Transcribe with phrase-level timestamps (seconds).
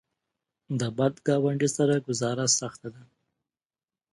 [0.79, 3.03] د بد ګاونډي سره ګذاره سخته ده.